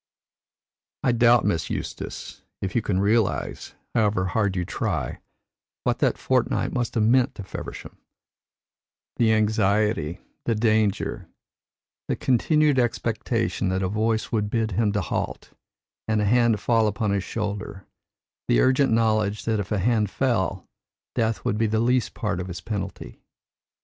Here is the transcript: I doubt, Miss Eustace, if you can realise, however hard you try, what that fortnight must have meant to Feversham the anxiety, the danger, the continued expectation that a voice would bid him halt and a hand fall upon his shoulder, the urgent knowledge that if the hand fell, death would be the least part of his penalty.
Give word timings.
I 1.03 1.11
doubt, 1.11 1.45
Miss 1.45 1.69
Eustace, 1.69 2.41
if 2.59 2.75
you 2.75 2.81
can 2.81 2.99
realise, 2.99 3.75
however 3.93 4.25
hard 4.25 4.55
you 4.55 4.65
try, 4.65 5.19
what 5.83 5.99
that 5.99 6.17
fortnight 6.17 6.73
must 6.73 6.95
have 6.95 7.03
meant 7.03 7.35
to 7.35 7.43
Feversham 7.43 7.99
the 9.17 9.31
anxiety, 9.31 10.19
the 10.45 10.55
danger, 10.55 11.29
the 12.07 12.15
continued 12.15 12.79
expectation 12.79 13.69
that 13.69 13.83
a 13.83 13.87
voice 13.87 14.31
would 14.31 14.49
bid 14.49 14.71
him 14.71 14.91
halt 14.91 15.53
and 16.07 16.19
a 16.19 16.25
hand 16.25 16.59
fall 16.59 16.87
upon 16.87 17.11
his 17.11 17.23
shoulder, 17.23 17.85
the 18.47 18.59
urgent 18.59 18.91
knowledge 18.91 19.45
that 19.45 19.59
if 19.59 19.69
the 19.69 19.77
hand 19.77 20.09
fell, 20.09 20.67
death 21.13 21.45
would 21.45 21.59
be 21.59 21.67
the 21.67 21.79
least 21.79 22.15
part 22.15 22.39
of 22.39 22.47
his 22.47 22.59
penalty. 22.59 23.21